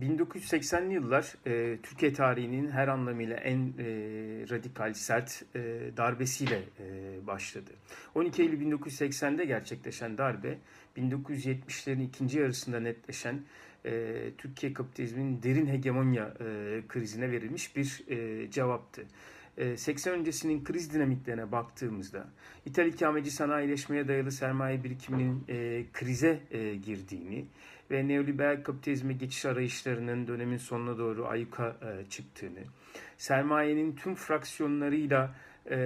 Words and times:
1980'li 0.00 0.94
yıllar 0.94 1.34
e, 1.46 1.78
Türkiye 1.82 2.12
tarihinin 2.12 2.70
her 2.70 2.88
anlamıyla 2.88 3.36
en 3.36 3.58
e, 3.58 3.84
radikal, 4.50 4.94
sert 4.94 5.42
e, 5.54 5.60
darbesiyle 5.96 6.62
e, 6.80 7.26
başladı. 7.26 7.70
12 8.14 8.42
Eylül 8.42 8.60
1980'de 8.60 9.44
gerçekleşen 9.44 10.18
darbe, 10.18 10.58
1970'lerin 10.96 12.02
ikinci 12.02 12.38
yarısında 12.38 12.80
netleşen 12.80 13.40
e, 13.84 14.14
Türkiye 14.38 14.72
kapitalizminin 14.72 15.42
derin 15.42 15.66
hegemonya 15.66 16.34
e, 16.40 16.80
krizine 16.88 17.30
verilmiş 17.30 17.76
bir 17.76 18.02
e, 18.08 18.50
cevaptı. 18.50 19.02
80 19.76 20.12
e, 20.12 20.14
öncesinin 20.14 20.64
kriz 20.64 20.94
dinamiklerine 20.94 21.52
baktığımızda 21.52 22.26
ithal 22.66 22.86
ikameci 22.86 23.30
sanayileşmeye 23.30 24.08
dayalı 24.08 24.32
sermaye 24.32 24.84
birikiminin 24.84 25.44
e, 25.48 25.84
krize 25.92 26.40
e, 26.50 26.74
girdiğini 26.74 27.46
ve 27.90 28.08
neoliberal 28.08 28.62
kapitalizme 28.62 29.12
geçiş 29.12 29.46
arayışlarının 29.46 30.26
dönemin 30.26 30.56
sonuna 30.56 30.98
doğru 30.98 31.26
ayuka 31.26 31.76
e, 31.82 32.10
çıktığını, 32.10 32.60
sermayenin 33.18 33.96
tüm 33.96 34.14
fraksiyonlarıyla 34.14 35.34
e, 35.70 35.76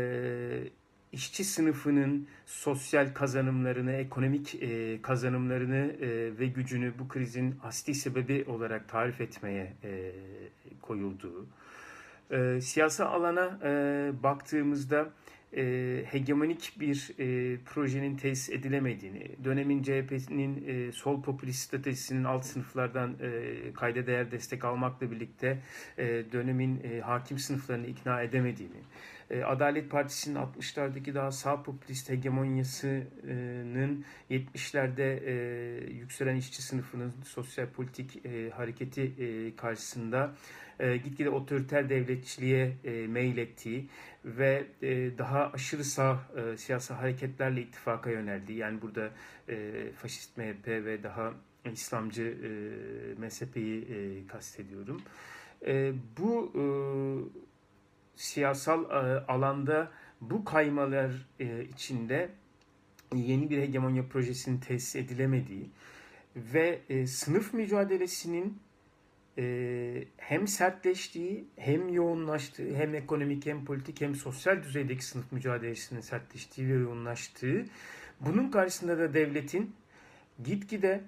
işçi 1.13 1.45
sınıfının 1.45 2.29
sosyal 2.47 3.15
kazanımlarını, 3.15 3.93
ekonomik 3.93 4.55
e, 4.63 5.03
kazanımlarını 5.03 5.93
e, 6.01 6.39
ve 6.39 6.47
gücünü 6.47 6.93
bu 6.99 7.09
krizin 7.09 7.55
asli 7.63 7.95
sebebi 7.95 8.45
olarak 8.49 8.89
tarif 8.89 9.21
etmeye 9.21 9.73
e, 9.85 10.13
koyulduğu, 10.83 11.47
e, 12.31 12.61
siyasal 12.61 13.07
alana 13.07 13.59
e, 13.65 14.13
baktığımızda 14.23 15.11
e, 15.57 16.05
hegemonik 16.07 16.73
bir 16.81 17.11
e, 17.19 17.59
projenin 17.65 18.17
tesis 18.17 18.51
edilemediğini, 18.51 19.31
dönemin 19.45 19.83
CHP'nin 19.83 20.65
e, 20.69 20.93
sol 20.93 21.23
popülist 21.23 21.61
stratejisinin 21.61 22.25
alt 22.25 22.45
sınıflardan 22.45 23.17
e, 23.21 23.73
kayda 23.73 24.07
değer 24.07 24.31
destek 24.31 24.65
almakla 24.65 25.11
birlikte 25.11 25.59
e, 25.99 26.07
dönemin 26.33 26.81
e, 26.85 27.01
hakim 27.01 27.39
sınıflarını 27.39 27.87
ikna 27.87 28.23
edemediğini, 28.23 28.81
e, 29.31 29.43
Adalet 29.43 29.91
Partisi'nin 29.91 30.37
60'lardaki 30.37 31.15
daha 31.15 31.33
sağ 31.33 31.63
popülist 31.63 32.11
hegemonyasının 32.11 34.05
70'lerde 34.31 35.25
e, 35.25 35.33
yükselen 35.93 36.37
işçi 36.37 36.63
sınıfının 36.63 37.13
sosyal 37.25 37.67
politik 37.67 38.27
e, 38.27 38.51
hareketi 38.51 39.03
e, 39.03 39.57
karşısında 39.57 40.35
e, 40.81 40.97
gitgide 40.97 41.31
otoriter 41.31 41.89
devletçiliğe 41.89 42.77
e, 42.85 43.07
meylettiği 43.07 43.89
ve 44.25 44.67
e, 44.83 45.19
daha 45.19 45.51
aşırı 45.53 45.85
sağ 45.85 46.21
e, 46.37 46.57
siyasi 46.57 46.93
hareketlerle 46.93 47.63
ittifaka 47.63 48.11
yöneldi. 48.11 48.53
Yani 48.53 48.83
burada 48.83 49.11
e, 49.49 49.73
faşist 49.97 50.37
MHP 50.37 50.69
ve 50.69 51.03
daha 51.03 51.33
İslamcı 51.73 52.23
e, 52.23 52.51
MSP'yi 53.21 53.83
e, 53.83 54.27
kastediyorum. 54.27 55.03
E, 55.67 55.93
bu 56.19 56.53
e, 56.55 56.65
siyasal 58.17 58.85
e, 58.85 59.25
alanda 59.27 59.91
bu 60.21 60.45
kaymalar 60.45 61.27
e, 61.41 61.65
içinde 61.65 62.31
yeni 63.15 63.51
bir 63.51 63.59
hegemonya 63.59 64.09
projesinin 64.09 64.61
tesis 64.61 64.97
edilemediği 64.97 65.71
ve 66.37 66.81
e, 66.89 67.07
sınıf 67.07 67.55
mücadelesinin 67.55 68.59
e, 69.39 70.05
hem 70.17 70.49
sertleştiği, 70.49 71.45
hem 71.57 71.89
yoğunlaştığı, 71.89 72.77
hem 72.77 72.95
ekonomik, 72.95 73.47
hem 73.47 73.65
politik, 73.65 74.01
hem 74.01 74.15
sosyal 74.15 74.63
düzeydeki 74.63 75.05
sınıf 75.05 75.33
mücadelesinin 75.33 76.01
sertleştiği 76.01 76.69
ve 76.69 76.73
yoğunlaştığı, 76.73 77.65
bunun 78.21 78.51
karşısında 78.51 78.99
da 78.99 79.15
devletin 79.15 79.75
gitgide 80.45 81.01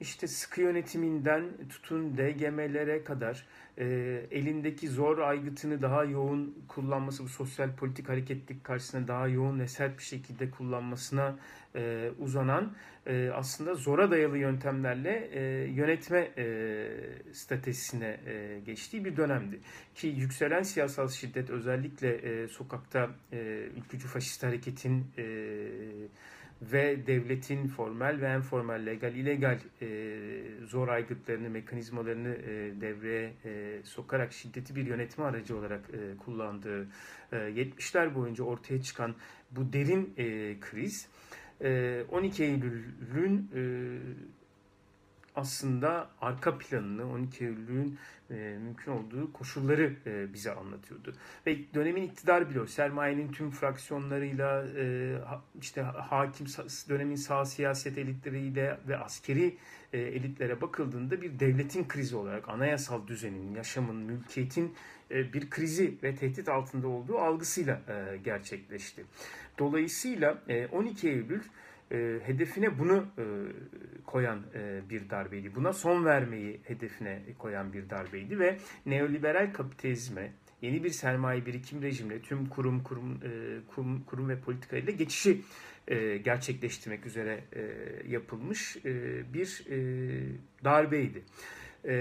işte 0.00 0.26
sıkı 0.26 0.60
yönetiminden 0.60 1.44
tutun 1.68 2.16
DGM'lere 2.16 3.04
kadar 3.04 3.46
e, 3.78 3.84
elindeki 4.30 4.88
zor 4.88 5.18
aygıtını 5.18 5.82
daha 5.82 6.04
yoğun 6.04 6.64
kullanması, 6.68 7.24
bu 7.24 7.28
sosyal 7.28 7.76
politik 7.76 8.08
hareketlik 8.08 8.64
karşısında 8.64 9.08
daha 9.08 9.28
yoğun 9.28 9.60
ve 9.60 9.68
sert 9.68 9.98
bir 9.98 10.02
şekilde 10.02 10.50
kullanmasına 10.50 11.36
e, 11.74 12.10
uzanan 12.18 12.72
e, 13.06 13.30
aslında 13.34 13.74
zora 13.74 14.10
dayalı 14.10 14.38
yöntemlerle 14.38 15.30
e, 15.32 15.40
yönetme 15.70 16.30
e, 16.36 16.86
stratejisine 17.32 18.20
e, 18.26 18.60
geçtiği 18.66 19.04
bir 19.04 19.16
dönemdi. 19.16 19.60
Ki 19.94 20.06
yükselen 20.06 20.62
siyasal 20.62 21.08
şiddet 21.08 21.50
özellikle 21.50 22.14
e, 22.14 22.48
sokakta 22.48 23.10
e, 23.32 23.36
ülkücü 23.76 24.08
faşist 24.08 24.42
hareketin 24.42 25.06
e, 25.18 25.24
ve 26.62 27.06
devletin 27.06 27.66
formal 27.66 28.20
ve 28.20 28.36
informal, 28.36 28.86
legal, 28.86 29.14
illegal 29.14 29.58
e, 29.82 29.86
zor 30.66 30.88
aygıtlarını, 30.88 31.50
mekanizmalarını 31.50 32.34
e, 32.34 32.80
devreye 32.80 33.32
e, 33.44 33.82
sokarak 33.84 34.32
şiddeti 34.32 34.76
bir 34.76 34.86
yönetme 34.86 35.24
aracı 35.24 35.56
olarak 35.56 35.90
e, 35.92 36.16
kullandığı 36.16 36.88
e, 37.32 37.36
70'ler 37.36 38.14
boyunca 38.14 38.44
ortaya 38.44 38.82
çıkan 38.82 39.14
bu 39.50 39.72
derin 39.72 40.14
e, 40.16 40.56
kriz 40.60 41.08
e, 41.60 42.02
12 42.10 42.44
Eylül'ün 42.44 43.50
e, 43.54 43.62
aslında 45.36 46.10
arka 46.20 46.58
planını 46.58 47.12
12 47.12 47.44
Eylül'ün 47.44 47.98
e, 48.30 48.34
mümkün 48.34 48.92
olduğu 48.92 49.32
koşulları 49.32 49.92
e, 50.06 50.34
bize 50.34 50.54
anlatıyordu. 50.54 51.14
Ve 51.46 51.58
dönemin 51.74 52.02
iktidar 52.02 52.54
bloğu, 52.54 52.66
sermayenin 52.66 53.32
tüm 53.32 53.50
fraksiyonlarıyla 53.50 54.66
e, 54.76 55.14
işte 55.60 55.82
hakim 55.82 56.46
dönemin 56.88 57.16
sağ 57.16 57.44
siyaset 57.44 57.98
elitleriyle 57.98 58.78
ve 58.88 58.98
askeri 58.98 59.56
e, 59.92 59.98
elitlere 59.98 60.60
bakıldığında 60.60 61.22
bir 61.22 61.40
devletin 61.40 61.88
krizi 61.88 62.16
olarak 62.16 62.48
anayasal 62.48 63.06
düzenin, 63.06 63.54
yaşamın, 63.54 63.96
mülkiyetin 63.96 64.74
e, 65.10 65.32
bir 65.32 65.50
krizi 65.50 65.94
ve 66.02 66.16
tehdit 66.16 66.48
altında 66.48 66.88
olduğu 66.88 67.18
algısıyla 67.18 67.80
e, 67.88 68.16
gerçekleşti. 68.16 69.04
Dolayısıyla 69.58 70.42
e, 70.48 70.66
12 70.66 71.08
Eylül 71.08 71.42
e, 71.92 72.20
hedefine 72.24 72.78
bunu 72.78 73.06
e, 73.18 73.24
koyan 74.06 74.42
e, 74.54 74.90
bir 74.90 75.10
darbeydi. 75.10 75.54
Buna 75.54 75.72
son 75.72 76.04
vermeyi 76.04 76.60
hedefine 76.64 77.22
koyan 77.38 77.72
bir 77.72 77.90
darbeydi 77.90 78.38
ve 78.38 78.58
neoliberal 78.86 79.52
kapitalizme 79.52 80.32
yeni 80.62 80.84
bir 80.84 80.90
sermaye 80.90 81.46
birikim 81.46 81.82
rejimle 81.82 82.22
tüm 82.22 82.46
kurum 82.46 82.82
kurum 82.82 83.12
e, 83.12 83.30
kurum, 83.74 84.04
kurum 84.04 84.28
ve 84.28 84.40
politika 84.40 84.76
ile 84.76 84.92
geçişi 84.92 85.40
e, 85.88 86.16
gerçekleştirmek 86.16 87.06
üzere 87.06 87.44
e, 87.52 87.62
yapılmış 88.08 88.76
e, 88.76 89.22
bir 89.34 89.66
e, 89.70 89.78
darbeydi. 90.64 91.22
E, 91.84 91.94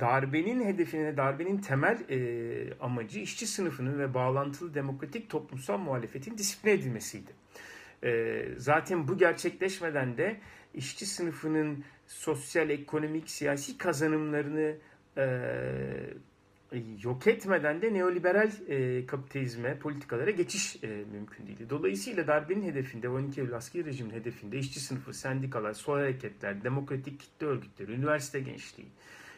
darbenin 0.00 0.64
hedefine, 0.64 1.16
darbenin 1.16 1.58
temel 1.58 1.98
e, 2.10 2.74
amacı 2.80 3.20
işçi 3.20 3.46
sınıfının 3.46 3.98
ve 3.98 4.14
bağlantılı 4.14 4.74
demokratik 4.74 5.30
toplumsal 5.30 5.78
muhalefetin 5.78 6.38
disipline 6.38 6.72
edilmesiydi. 6.72 7.41
E, 8.04 8.42
zaten 8.56 9.08
bu 9.08 9.18
gerçekleşmeden 9.18 10.16
de 10.16 10.40
işçi 10.74 11.06
sınıfının 11.06 11.84
sosyal, 12.06 12.70
ekonomik, 12.70 13.30
siyasi 13.30 13.78
kazanımlarını 13.78 14.76
e, 15.16 15.24
yok 17.02 17.26
etmeden 17.26 17.82
de 17.82 17.94
neoliberal 17.94 18.50
e, 18.68 19.06
kapitalizme, 19.06 19.78
politikalara 19.78 20.30
geçiş 20.30 20.84
e, 20.84 20.86
mümkün 21.12 21.46
değildi. 21.46 21.66
Dolayısıyla 21.70 22.26
darbenin 22.26 22.62
hedefinde, 22.62 23.08
12 23.08 23.40
Eylül 23.40 23.56
askeri 23.56 23.84
rejimin 23.84 24.10
hedefinde 24.10 24.58
işçi 24.58 24.80
sınıfı, 24.80 25.14
sendikalar, 25.14 25.72
sol 25.72 25.94
hareketler, 25.94 26.64
demokratik 26.64 27.20
kitle 27.20 27.46
örgütleri, 27.46 27.92
üniversite 27.92 28.40
gençliği, 28.40 28.88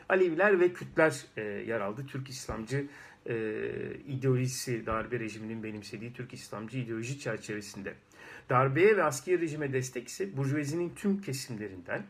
Aleviler 0.09 0.61
ve 0.61 0.73
Kürtler 0.73 1.27
e, 1.37 1.43
yer 1.43 1.81
aldı. 1.81 2.07
Türk 2.07 2.29
İslamcı 2.29 2.87
e, 3.27 3.35
ideolojisi, 4.07 4.87
darbe 4.87 5.21
rejiminin 5.21 5.63
benimsediği 5.63 6.13
Türk 6.13 6.35
İslamcı 6.35 6.79
ideoloji 6.79 7.19
çerçevesinde. 7.19 7.95
Darbeye 8.51 8.97
ve 8.97 9.05
askeri 9.05 9.41
rejime 9.41 9.73
destek 9.73 10.09
ise 10.09 10.37
Burjuvazi'nin 10.37 10.93
tüm 10.97 11.21
kesimlerinden, 11.21 12.07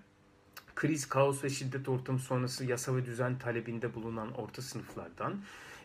kriz, 0.74 1.08
kaos 1.08 1.44
ve 1.44 1.50
şiddet 1.50 1.88
ortamı 1.88 2.18
sonrası 2.18 2.64
yasa 2.64 2.96
ve 2.96 3.06
düzen 3.06 3.38
talebinde 3.38 3.94
bulunan 3.94 4.32
orta 4.32 4.62
sınıflardan, 4.62 5.42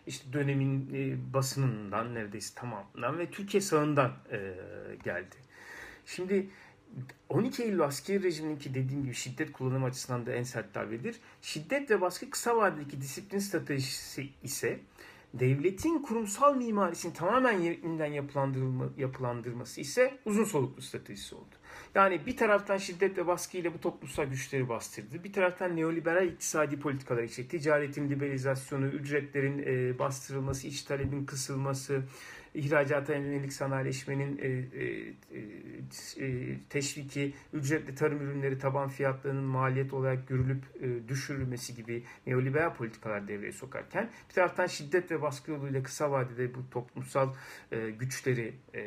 işte 0.08 0.34
dönemin 0.34 0.90
e, 0.94 1.34
basınından 1.34 2.16
neredeyse 2.16 2.56
tamamından 2.56 3.20
ve 3.20 3.32
Türkiye 3.32 3.62
sağından 3.62 4.12
e, 4.32 4.56
geldi. 5.04 5.36
Şimdi 6.06 6.50
12 7.30 7.64
Eylül 7.64 7.82
askeri 7.82 8.24
rejiminki 8.24 8.74
dediğim 8.74 9.04
gibi 9.04 9.14
şiddet 9.14 9.52
kullanım 9.52 9.84
açısından 9.84 10.26
da 10.26 10.32
en 10.32 10.44
sert 10.44 10.76
darbedir. 10.76 11.16
Şiddet 11.42 11.92
ve 11.92 12.02
baskı 12.02 12.30
kısa 12.30 12.58
vadedeki 12.58 13.02
disiplin 13.02 13.40
stratejisi 13.40 14.30
ise 14.44 14.80
devletin 15.34 16.00
kurumsal 16.00 16.56
mimarisini 16.56 17.14
tamamen 17.14 17.60
yeniden 17.60 18.06
yapılandırılma, 18.06 18.86
yapılandırması 18.98 19.82
ise 19.82 20.18
uzun 20.26 20.44
soluklu 20.44 20.82
stratejisi 20.82 21.36
oldu. 21.36 21.56
Yani 21.96 22.26
bir 22.26 22.38
taraftan 22.38 22.78
şiddet 22.78 23.18
ve 23.18 23.28
baskı 23.28 23.58
ile 23.58 23.74
bu 23.74 23.82
toplumsal 23.82 24.26
güçleri 24.26 24.70
bastırdı. 24.70 25.24
Bir 25.24 25.34
taraftan 25.34 25.76
neoliberal 25.76 26.28
iktisadi 26.28 26.80
politikalar 26.80 27.24
işte 27.24 27.48
ticaretin 27.48 28.10
liberalizasyonu, 28.10 28.86
ücretlerin 28.86 29.64
e, 29.66 30.00
bastırılması, 30.00 30.68
iç 30.68 30.82
talebin 30.82 31.26
kısılması, 31.26 32.02
ihracata 32.54 33.16
yönelik 33.16 33.54
sanayileşmenin 33.54 34.38
e, 34.38 34.48
e, 34.48 36.26
e, 36.26 36.58
teşviki, 36.70 37.34
ücretli 37.54 37.96
tarım 37.96 38.22
ürünleri 38.22 38.60
taban 38.60 38.90
fiyatlarının 38.90 39.44
maliyet 39.44 39.94
olarak 39.94 40.28
görülüp 40.28 40.64
e, 40.82 41.08
düşürülmesi 41.08 41.76
gibi 41.76 42.04
neoliberal 42.28 42.74
politikalar 42.74 43.28
devreye 43.28 43.52
sokarken 43.52 44.10
bir 44.30 44.34
taraftan 44.34 44.66
şiddet 44.66 45.12
ve 45.12 45.22
baskı 45.22 45.52
yoluyla 45.52 45.84
kısa 45.84 46.12
vadede 46.12 46.56
bu 46.56 46.70
toplumsal 46.72 47.34
e, 47.72 47.90
güçleri 47.90 48.54
e, 48.76 48.84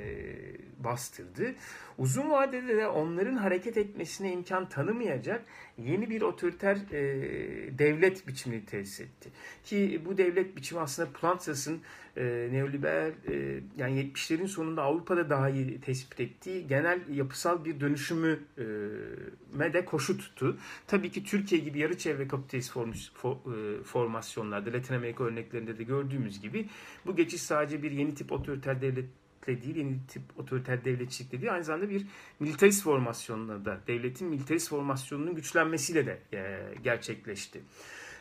bastırdı. 0.84 1.54
Uzun 1.98 2.30
vadede 2.30 2.76
de 2.76 2.88
onların 2.88 3.36
hareket 3.36 3.76
etmesine 3.76 4.32
imkan 4.32 4.68
tanımayacak 4.68 5.44
yeni 5.78 6.10
bir 6.10 6.22
otoriter 6.22 6.76
e, 6.92 7.78
devlet 7.78 8.26
biçimini 8.26 8.64
tesis 8.64 9.00
etti. 9.00 9.30
Ki 9.64 10.02
bu 10.06 10.18
devlet 10.18 10.56
biçimi 10.56 10.80
aslında 10.80 11.08
Plantas'ın 11.20 11.80
e, 12.16 12.48
neoliberal 12.52 13.12
e, 13.28 13.60
yani 13.76 14.00
70'lerin 14.00 14.48
sonunda 14.48 14.82
Avrupa'da 14.82 15.30
daha 15.30 15.50
iyi 15.50 15.80
tespit 15.80 16.20
ettiği 16.20 16.66
genel 16.66 17.00
yapısal 17.08 17.64
bir 17.64 17.80
dönüşümü 17.80 18.40
e, 18.58 19.72
de 19.72 19.84
koşu 19.84 20.18
tuttu. 20.18 20.58
Tabii 20.86 21.10
ki 21.10 21.24
Türkiye 21.24 21.60
gibi 21.60 21.78
yarı 21.78 21.98
çevre 21.98 22.28
kapitalist 22.28 22.72
form, 22.72 22.92
for, 23.14 23.36
e, 23.36 23.82
formasyonlarda 23.82 24.72
Latin 24.72 24.94
Amerika 24.94 25.24
örneklerinde 25.24 25.78
de 25.78 25.84
gördüğümüz 25.84 26.40
gibi 26.40 26.68
bu 27.06 27.16
geçiş 27.16 27.42
sadece 27.42 27.82
bir 27.82 27.90
yeni 27.90 28.14
tip 28.14 28.32
otoriter 28.32 28.80
devlet 28.80 29.06
değil, 29.46 29.76
yeni 29.76 30.06
tip 30.08 30.22
otoriter 30.36 30.84
devletçilikle 30.84 31.40
değil, 31.40 31.52
aynı 31.52 31.64
zamanda 31.64 31.90
bir 31.90 32.06
militarist 32.40 32.82
formasyonla 32.82 33.64
da, 33.64 33.80
devletin 33.86 34.28
militarist 34.28 34.68
formasyonunun 34.68 35.34
güçlenmesiyle 35.34 36.06
de 36.06 36.18
e, 36.32 36.74
gerçekleşti. 36.84 37.60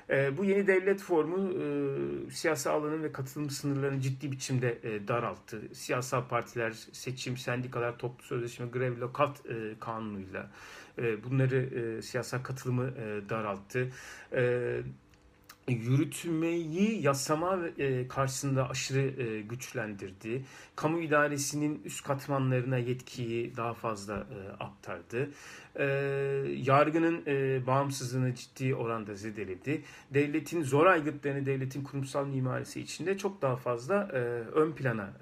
E, 0.10 0.38
bu 0.38 0.46
yeni 0.46 0.68
devlet 0.68 1.02
formu 1.02 1.54
e, 1.54 2.32
siyasal 2.32 2.74
alanın 2.74 3.04
ve 3.04 3.12
katılım 3.12 3.50
sınırlarını 3.50 4.02
ciddi 4.02 4.32
biçimde 4.32 4.80
e, 4.84 5.08
daralttı. 5.08 5.62
Siyasal 5.74 6.28
partiler, 6.28 6.72
seçim, 6.92 7.38
sendikalar, 7.38 7.98
toplu 7.98 8.24
sözleşme, 8.26 8.68
grev, 8.68 9.00
lokat 9.00 9.46
e, 9.46 9.80
kanunuyla 9.80 10.52
e, 10.98 11.24
bunları 11.24 11.56
e, 11.58 12.02
siyasal 12.02 12.44
katılımı 12.44 12.88
e, 12.88 13.30
daralttı. 13.30 13.90
E, 14.34 14.82
yürütmeyi 15.68 17.02
yasama 17.02 17.60
e, 17.78 18.08
karşısında 18.08 18.70
aşırı 18.70 19.24
e, 19.24 19.42
güçlendirdi. 19.42 20.46
Kamu 20.76 21.00
idaresinin 21.00 21.82
üst 21.86 22.04
katmanlarına 22.04 22.78
yetkiyi 22.78 23.58
daha 23.58 23.74
fazla 23.74 24.16
e, 24.16 24.64
aktardı. 24.64 25.30
Yargının 26.66 27.26
bağımsızlığını 27.68 28.36
ciddi 28.36 28.76
oranda 28.76 29.16
zedeledi. 29.16 29.82
Devletin 30.14 30.64
zor 30.64 30.86
aygıtlarını 30.86 31.46
devletin 31.46 31.84
kurumsal 31.84 32.26
mimarisi 32.26 32.82
içinde 32.82 33.18
çok 33.18 33.42
daha 33.42 33.56
fazla 33.56 34.08
ön 34.54 34.72
plana 34.72 35.14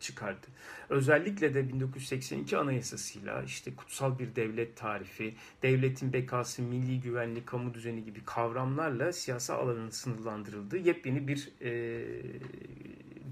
çıkardı. 0.00 0.46
Özellikle 0.90 1.54
de 1.54 1.68
1982 1.68 2.56
Anayasası'yla 2.56 3.42
işte 3.42 3.74
kutsal 3.76 4.18
bir 4.18 4.36
devlet 4.36 4.76
tarifi, 4.76 5.34
devletin 5.62 6.12
bekası, 6.12 6.62
milli 6.62 7.00
güvenlik, 7.00 7.46
kamu 7.46 7.74
düzeni 7.74 8.04
gibi 8.04 8.24
kavramlarla 8.24 9.12
siyasal 9.12 9.67
alanın 9.68 9.90
sınırlandırıldığı 9.90 10.76
yepyeni 10.78 11.28
bir 11.28 11.52
e, 11.60 11.70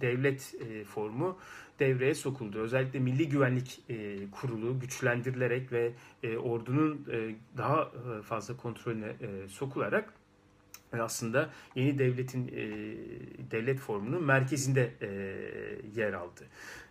devlet 0.00 0.54
e, 0.60 0.84
formu 0.84 1.38
devreye 1.78 2.14
sokuldu. 2.14 2.58
Özellikle 2.58 2.98
Milli 2.98 3.28
Güvenlik 3.28 3.80
e, 3.88 4.18
Kurulu 4.30 4.80
güçlendirilerek 4.80 5.72
ve 5.72 5.92
e, 6.22 6.36
ordunun 6.36 7.06
e, 7.12 7.34
daha 7.56 7.82
e, 7.82 8.22
fazla 8.22 8.56
kontrolüne 8.56 9.06
e, 9.20 9.48
sokularak 9.48 10.12
aslında 10.98 11.50
yeni 11.74 11.98
devletin 11.98 12.48
e, 12.48 12.66
devlet 13.50 13.78
formunun 13.78 14.24
merkezinde 14.24 14.92
e, 15.00 15.08
yer 16.00 16.12
aldı. 16.12 16.44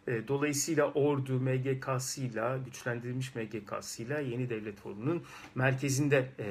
E, 0.08 0.28
dolayısıyla 0.28 0.92
ordu 0.92 1.40
MGK'sıyla 1.40 2.58
güçlendirilmiş 2.58 3.36
MGK'sıyla 3.36 4.20
yeni 4.20 4.50
devlet 4.50 4.80
formunun 4.80 5.24
merkezinde 5.56 6.30
e, 6.40 6.46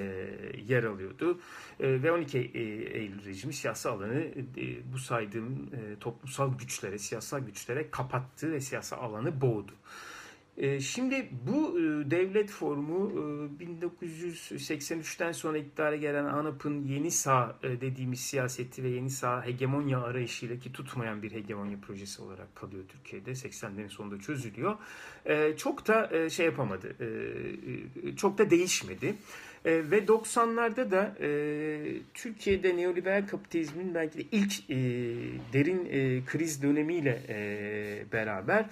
yer 0.69 0.85
alıyordu. 0.85 1.41
E, 1.81 2.03
ve 2.03 2.12
12 2.12 2.39
e, 2.39 2.61
Eylül 2.99 3.25
rejimi 3.25 3.53
siyasal 3.53 3.99
alanı 3.99 4.21
e, 4.56 4.93
bu 4.93 4.99
saydığım 4.99 5.71
e, 5.75 5.99
toplumsal 6.01 6.59
güçlere, 6.59 6.99
siyasal 6.99 7.41
güçlere 7.41 7.91
kapattı 7.91 8.53
ve 8.53 8.61
siyasal 8.61 8.99
alanı 8.99 9.41
boğdu. 9.41 9.73
Ee, 10.59 10.81
şimdi 10.81 11.29
bu 11.47 11.79
e, 11.79 11.83
devlet 12.11 12.51
formu 12.51 13.12
1983'ten 13.61 15.29
e, 15.29 15.33
sonra 15.33 15.59
iktidara 15.59 15.97
gelen 15.97 16.25
ANAP'ın 16.25 16.85
yeni 16.85 17.11
sağ 17.11 17.59
e, 17.62 17.81
dediğimiz 17.81 18.21
siyaseti 18.21 18.83
ve 18.83 18.89
yeni 18.89 19.11
sağ 19.11 19.47
hegemonya 19.47 20.01
arayışıyla 20.01 20.59
ki 20.59 20.73
tutmayan 20.73 21.23
bir 21.23 21.33
hegemonya 21.33 21.77
projesi 21.81 22.23
olarak 22.23 22.56
kalıyor 22.56 22.85
Türkiye'de. 22.89 23.31
80'lerin 23.31 23.89
sonunda 23.89 24.19
çözülüyor. 24.19 24.77
Çok 25.56 25.87
da 25.87 26.31
şey 26.31 26.47
yapamadı. 26.47 26.97
Çok 28.17 28.39
da 28.39 28.51
değişmedi. 28.51 29.15
ve 29.65 29.99
90'larda 29.99 30.91
da 30.91 31.15
Türkiye'de 32.15 32.77
neoliberal 32.77 33.27
kapitalizmin 33.27 33.95
belki 33.95 34.19
de 34.19 34.23
ilk 34.33 34.69
derin 35.53 35.89
kriz 36.27 36.62
dönemiyle 36.62 37.23
beraber 38.12 38.67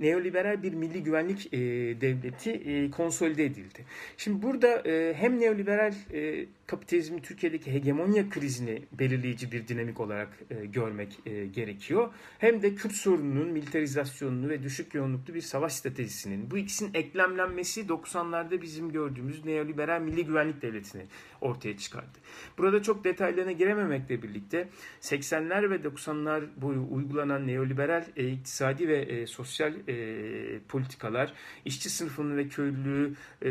neoliberal 0.00 0.62
bir 0.62 0.72
milli 0.72 1.02
güvenlik 1.02 1.54
e, 1.54 1.58
devleti 2.00 2.50
e, 2.50 2.90
konsolide 2.90 3.44
edildi. 3.44 3.84
Şimdi 4.16 4.42
burada 4.42 4.88
e, 4.88 5.14
hem 5.14 5.40
neoliberal 5.40 5.94
e, 6.12 6.46
kapitalizmin 6.72 7.20
Türkiye'deki 7.20 7.72
hegemonya 7.72 8.30
krizini 8.30 8.82
belirleyici 8.92 9.52
bir 9.52 9.68
dinamik 9.68 10.00
olarak 10.00 10.28
e, 10.50 10.66
görmek 10.66 11.18
e, 11.26 11.46
gerekiyor. 11.46 12.08
Hem 12.38 12.62
de 12.62 12.74
Kürt 12.74 12.92
sorununun 12.92 13.48
militarizasyonunu 13.48 14.48
ve 14.48 14.62
düşük 14.62 14.94
yoğunluklu 14.94 15.34
bir 15.34 15.40
savaş 15.40 15.72
stratejisinin 15.72 16.50
bu 16.50 16.58
ikisinin 16.58 16.94
eklemlenmesi 16.94 17.80
90'larda 17.80 18.62
bizim 18.62 18.92
gördüğümüz 18.92 19.44
neoliberal 19.44 20.00
milli 20.00 20.26
güvenlik 20.26 20.62
devletini 20.62 21.02
ortaya 21.40 21.76
çıkardı. 21.76 22.18
Burada 22.58 22.82
çok 22.82 23.04
detaylarına 23.04 23.52
girememekle 23.52 24.22
birlikte 24.22 24.68
80'ler 25.00 25.70
ve 25.70 25.76
90'lar 25.76 26.44
boyu 26.56 26.86
uygulanan 26.90 27.46
neoliberal 27.46 28.04
e, 28.16 28.28
iktisadi 28.28 28.88
ve 28.88 28.98
e, 28.98 29.26
sosyal 29.26 29.74
e, 29.88 30.58
politikalar 30.68 31.32
işçi 31.64 31.90
sınıfını 31.90 32.36
ve 32.36 32.48
köylülüğü 32.48 33.14
e, 33.42 33.50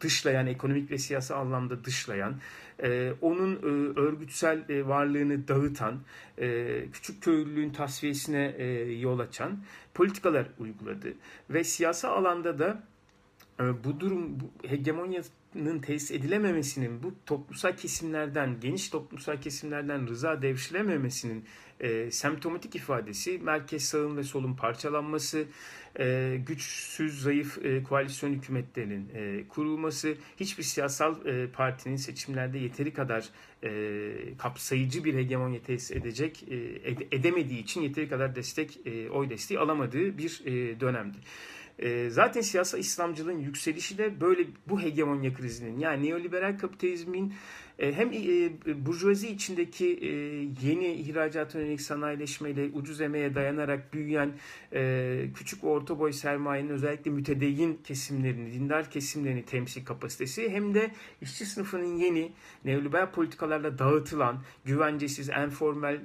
dışlayan 0.00 0.46
ekonomik 0.46 0.90
ve 0.90 0.98
siyasi 0.98 1.34
anlamda 1.34 1.84
dışlayan, 1.90 2.34
e, 2.82 3.12
onun 3.20 3.56
e, 3.56 4.00
örgütsel 4.00 4.68
e, 4.68 4.86
varlığını 4.86 5.48
dağıtan, 5.48 6.00
küçük 6.92 7.22
köylülüğün 7.22 7.70
tasfiyesine 7.70 8.62
yol 9.00 9.18
açan 9.18 9.58
politikalar 9.94 10.46
uyguladı. 10.58 11.14
Ve 11.50 11.64
siyasi 11.64 12.06
alanda 12.06 12.58
da 12.58 12.82
bu 13.84 14.00
durum, 14.00 14.40
bu 14.40 14.68
hegemonyanın 14.68 15.78
tesis 15.82 16.10
edilememesinin, 16.10 17.02
bu 17.02 17.14
toplumsal 17.26 17.76
kesimlerden, 17.76 18.60
geniş 18.60 18.88
toplumsal 18.88 19.40
kesimlerden 19.40 20.08
rıza 20.08 20.42
devşilememesinin 20.42 21.44
e, 21.80 22.10
semptomatik 22.10 22.74
ifadesi 22.74 23.38
merkez 23.38 23.84
sağın 23.84 24.16
ve 24.16 24.22
solun 24.22 24.54
parçalanması, 24.54 25.44
e, 25.98 26.36
güçsüz, 26.46 27.22
zayıf 27.22 27.64
e, 27.64 27.82
koalisyon 27.82 28.32
hükümetlerinin 28.32 29.08
e, 29.14 29.48
kurulması, 29.48 30.14
hiçbir 30.36 30.62
siyasal 30.62 31.26
e, 31.26 31.46
partinin 31.46 31.96
seçimlerde 31.96 32.58
yeteri 32.58 32.92
kadar 32.92 33.28
e, 33.64 34.12
kapsayıcı 34.38 35.04
bir 35.04 35.14
hegemonya 35.14 35.62
tesis 35.62 35.90
edecek, 35.90 36.44
e, 36.50 36.56
edemediği 37.16 37.62
için 37.62 37.80
yeteri 37.80 38.08
kadar 38.08 38.36
destek, 38.36 38.80
e, 38.86 39.10
oy 39.10 39.30
desteği 39.30 39.58
alamadığı 39.58 40.18
bir 40.18 40.42
e, 40.44 40.80
dönemdi. 40.80 41.18
E, 41.78 42.10
zaten 42.10 42.40
siyasal 42.40 42.78
İslamcılığın 42.78 43.38
yükselişi 43.38 43.98
de 43.98 44.20
böyle 44.20 44.46
bu 44.66 44.80
hegemonya 44.80 45.34
krizinin 45.34 45.78
yani 45.78 46.10
neoliberal 46.10 46.58
kapitalizmin 46.58 47.34
hem 47.80 48.12
e, 48.12 48.86
burjuvazi 48.86 49.28
içindeki 49.28 49.86
e, 49.86 50.08
yeni 50.66 50.92
ihracat 50.92 51.54
yönelik 51.54 51.80
sanayileşmeyle 51.80 52.70
ucuz 52.74 53.00
emeğe 53.00 53.34
dayanarak 53.34 53.94
büyüyen 53.94 54.32
küçük 55.34 55.64
orta 55.64 55.98
boy 55.98 56.12
sermayenin 56.12 56.68
özellikle 56.68 57.10
mütedeyyin 57.10 57.80
kesimlerini, 57.84 58.52
dindar 58.52 58.90
kesimlerini 58.90 59.44
temsil 59.44 59.84
kapasitesi 59.84 60.50
hem 60.50 60.74
de 60.74 60.90
işçi 61.22 61.46
sınıfının 61.46 61.96
yeni 61.96 62.32
neoliberal 62.64 63.10
politikalarla 63.10 63.78
dağıtılan, 63.78 64.42
güvencesiz, 64.64 65.28
enformel, 65.28 66.00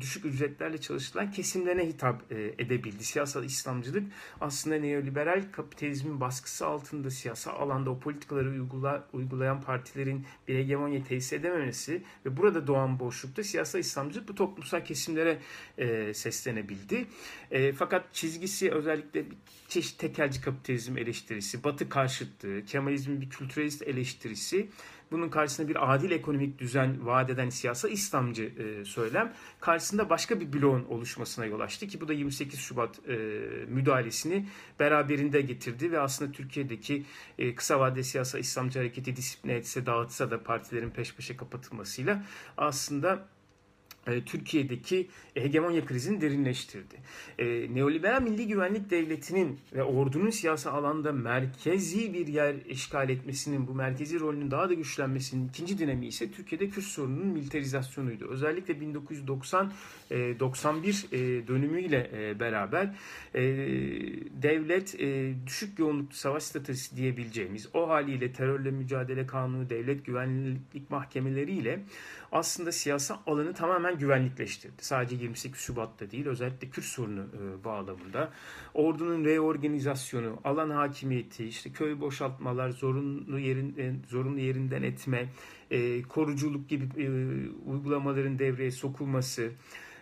düşük 0.00 0.24
ücretlerle 0.24 0.78
çalışılan 0.78 1.30
kesimlerine 1.30 1.86
hitap 1.86 2.32
edebildi. 2.32 3.04
Siyasal 3.04 3.44
İslamcılık 3.44 4.04
aslında 4.40 4.76
neoliberal 4.76 5.42
kapitalizmin 5.52 6.20
baskısı 6.20 6.66
altında 6.66 7.10
siyasal 7.10 7.60
alanda 7.60 7.90
o 7.90 7.98
politikaları 7.98 8.48
uygula, 8.50 9.08
uygulayan 9.12 9.60
partilerin 9.60 10.26
bir 10.48 10.54
hegemonya 10.54 11.04
tesis 11.18 11.32
edememesi 11.32 12.02
ve 12.26 12.36
burada 12.36 12.66
doğan 12.66 13.00
boşlukta 13.00 13.44
siyasal 13.44 13.80
İslamcılık 13.80 14.28
bu 14.28 14.34
toplumsal 14.34 14.84
kesimlere 14.84 15.38
e, 15.78 16.14
seslenebildi. 16.14 17.06
E, 17.50 17.72
fakat 17.72 18.14
çizgisi 18.14 18.70
özellikle 18.70 19.30
bir 19.30 19.36
çeşit 19.68 19.98
tekelci 19.98 20.40
kapitalizm 20.40 20.98
eleştirisi, 20.98 21.64
batı 21.64 21.88
karşıtlığı, 21.88 22.64
Kemalizmin 22.64 23.20
bir 23.20 23.30
kültüralist 23.30 23.82
eleştirisi 23.82 24.68
bunun 25.10 25.28
karşısında 25.28 25.68
bir 25.68 25.94
adil 25.94 26.10
ekonomik 26.10 26.58
düzen 26.58 27.06
vaat 27.06 27.30
eden 27.30 27.48
siyasal 27.48 27.90
İslamcı 27.90 28.42
e, 28.44 28.84
söylem 28.84 29.32
karşısında 29.60 30.10
başka 30.10 30.40
bir 30.40 30.52
bloğun 30.52 30.84
oluşmasına 30.84 31.46
yol 31.46 31.60
açtı 31.60 31.86
ki 31.86 32.00
bu 32.00 32.08
da 32.08 32.12
28 32.12 32.58
Şubat 32.60 33.08
e, 33.08 33.16
müdahalesini 33.68 34.48
beraberinde 34.80 35.40
getirdi 35.40 35.92
ve 35.92 36.00
aslında 36.00 36.32
Türkiye'deki 36.32 37.04
e, 37.38 37.54
kısa 37.54 37.80
vadeli 37.80 38.04
siyasal 38.04 38.40
İslamcı 38.40 38.78
hareketi 38.78 39.16
disipline 39.16 39.54
etse 39.54 39.86
dağıtsa 39.86 40.30
da 40.30 40.42
partilerin 40.42 40.90
peş 40.90 41.14
peşe 41.14 41.36
kapatılmasıyla 41.36 42.24
aslında 42.56 43.28
Türkiye'deki 44.26 45.08
hegemonya 45.34 45.84
krizini 45.84 46.20
derinleştirdi. 46.20 46.94
E, 47.38 47.74
neoliberal 47.74 48.22
milli 48.22 48.48
güvenlik 48.48 48.90
devletinin 48.90 49.58
ve 49.72 49.82
ordunun 49.82 50.30
siyasi 50.30 50.68
alanda 50.68 51.12
merkezi 51.12 52.14
bir 52.14 52.26
yer 52.26 52.54
işgal 52.68 53.08
etmesinin, 53.08 53.66
bu 53.66 53.74
merkezi 53.74 54.20
rolünün 54.20 54.50
daha 54.50 54.68
da 54.68 54.74
güçlenmesinin 54.74 55.48
ikinci 55.48 55.78
dinamiği 55.78 56.08
ise 56.08 56.30
Türkiye'de 56.30 56.68
Kürt 56.70 56.84
sorununun 56.84 57.26
militarizasyonuydu. 57.26 58.28
Özellikle 58.28 58.80
1990 58.80 59.72
91 60.10 61.06
e, 61.12 61.18
dönümüyle 61.48 62.10
beraber 62.40 62.94
devlet 64.42 64.98
düşük 65.46 65.78
yoğunluklu 65.78 66.14
savaş 66.14 66.42
stratejisi 66.42 66.96
diyebileceğimiz 66.96 67.68
o 67.74 67.88
haliyle 67.88 68.32
terörle 68.32 68.70
mücadele 68.70 69.26
kanunu, 69.26 69.70
devlet 69.70 70.06
güvenlik 70.06 70.90
mahkemeleriyle 70.90 71.80
aslında 72.32 72.72
siyasal 72.72 73.16
alanı 73.26 73.54
tamamen 73.54 73.98
güvenlikleştirdi. 73.98 74.84
Sadece 74.84 75.16
28 75.16 75.60
Şubat'ta 75.60 76.10
değil 76.10 76.26
özellikle 76.26 76.70
Kürt 76.70 76.84
sorunu 76.84 77.20
e, 77.20 77.64
bağlamında. 77.64 78.32
Ordunun 78.74 79.24
reorganizasyonu, 79.24 80.40
alan 80.44 80.70
hakimiyeti, 80.70 81.44
işte 81.44 81.72
köy 81.72 82.00
boşaltmalar, 82.00 82.70
zorunlu 82.70 83.38
yerin 83.38 83.74
e, 83.78 83.94
zorunlu 84.08 84.40
yerinden 84.40 84.82
etme, 84.82 85.28
e, 85.70 86.02
koruculuk 86.02 86.68
gibi 86.68 87.02
e, 87.02 87.08
uygulamaların 87.70 88.38
devreye 88.38 88.70
sokulması, 88.70 89.50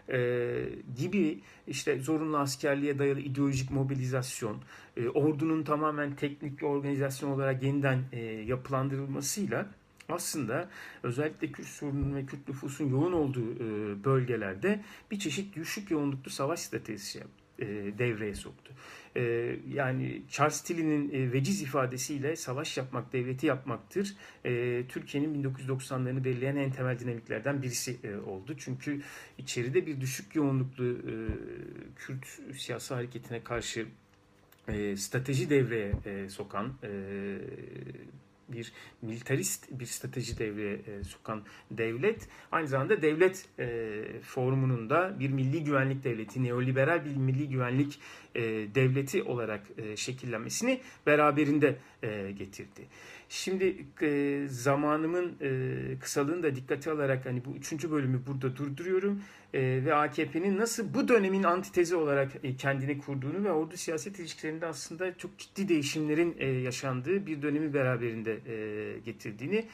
e, 0.08 0.68
gibi 0.96 1.40
işte 1.66 1.98
zorunlu 1.98 2.38
askerliğe 2.38 2.98
dayalı 2.98 3.20
ideolojik 3.20 3.70
mobilizasyon, 3.70 4.56
e, 4.96 5.08
ordunun 5.08 5.62
tamamen 5.62 6.16
teknik 6.16 6.62
organizasyon 6.62 7.30
olarak 7.30 7.62
yeniden 7.62 7.98
e, 8.12 8.20
yapılandırılmasıyla 8.22 9.66
aslında 10.08 10.68
özellikle 11.02 11.52
Kürt 11.52 11.66
sorununun 11.66 12.16
ve 12.16 12.26
Kürt 12.26 12.48
nüfusun 12.48 12.90
yoğun 12.90 13.12
olduğu 13.12 13.54
e, 13.54 14.04
bölgelerde 14.04 14.84
bir 15.10 15.18
çeşit 15.18 15.56
düşük 15.56 15.90
yoğunluklu 15.90 16.30
savaş 16.30 16.60
stratejisi 16.60 17.22
e, 17.58 17.66
devreye 17.98 18.34
soktu. 18.34 18.72
E, 19.16 19.22
yani 19.68 20.22
Charles 20.30 20.60
Tilly'nin 20.60 21.32
veciz 21.32 21.62
ifadesiyle 21.62 22.36
savaş 22.36 22.76
yapmak 22.76 23.12
devleti 23.12 23.46
yapmaktır. 23.46 24.16
Türkiye'nin 24.88 25.44
1990'larını 25.44 26.24
belirleyen 26.24 26.56
en 26.56 26.72
temel 26.72 26.98
dinamiklerden 26.98 27.62
birisi 27.62 27.96
oldu. 28.26 28.54
Çünkü 28.58 29.00
içeride 29.38 29.86
bir 29.86 30.00
düşük 30.00 30.34
yoğunluklu 30.34 30.96
Kürt 31.96 32.26
siyasi 32.58 32.94
hareketine 32.94 33.44
karşı 33.44 33.86
strateji 34.96 35.50
devreye 35.50 35.92
sokan 36.28 36.72
bir 38.48 38.72
militarist 39.02 39.66
bir 39.70 39.86
strateji 39.86 40.38
devreye 40.38 40.74
e, 40.74 41.04
sokan 41.04 41.42
devlet 41.70 42.28
aynı 42.52 42.68
zamanda 42.68 43.02
devlet 43.02 43.48
e, 43.58 44.02
formunun 44.22 44.90
da 44.90 45.20
bir 45.20 45.30
milli 45.30 45.64
güvenlik 45.64 46.04
devleti, 46.04 46.44
neoliberal 46.44 47.04
bir 47.04 47.16
milli 47.16 47.48
güvenlik 47.48 48.00
e, 48.34 48.42
devleti 48.74 49.22
olarak 49.22 49.62
e, 49.76 49.96
şekillenmesini 49.96 50.80
beraberinde 51.06 51.76
e, 52.02 52.32
getirdi. 52.38 52.86
Şimdi 53.28 53.86
e, 54.02 54.42
zamanımın 54.48 55.36
e, 55.40 55.98
kısalığını 55.98 56.42
da 56.42 56.56
dikkate 56.56 56.90
alarak 56.90 57.26
hani 57.26 57.44
bu 57.44 57.56
üçüncü 57.56 57.90
bölümü 57.90 58.20
burada 58.26 58.56
durduruyorum 58.56 59.22
e, 59.56 59.84
ve 59.84 59.94
AKP'nin 59.94 60.58
nasıl 60.58 60.94
bu 60.94 61.08
dönemin 61.08 61.42
antitezi 61.42 61.96
olarak 61.96 62.32
e, 62.44 62.56
kendini 62.56 62.98
kurduğunu 62.98 63.44
ve 63.44 63.52
ordu 63.52 63.76
siyaset 63.76 64.18
ilişkilerinde 64.18 64.66
aslında 64.66 65.18
çok 65.18 65.38
ciddi 65.38 65.68
değişimlerin 65.68 66.36
e, 66.38 66.46
yaşandığı 66.46 67.26
bir 67.26 67.42
dönemi 67.42 67.74
beraberinde 67.74 68.36
getirdiğini 69.04 69.64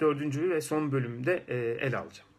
dördüncü 0.00 0.50
ve 0.50 0.60
son 0.60 0.92
bölümde 0.92 1.42
e, 1.48 1.56
ele 1.56 1.96
alacağım. 1.96 2.33